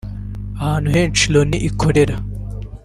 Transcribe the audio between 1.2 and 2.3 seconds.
Loni ikorera